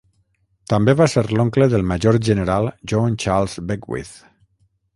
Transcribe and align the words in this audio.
També 0.71 0.93
va 1.01 1.05
ser 1.15 1.23
l'oncle 1.39 1.67
del 1.73 1.85
Major 1.91 2.19
general 2.29 2.71
John 2.93 3.19
Charles 3.25 3.59
Beckwith. 3.73 4.17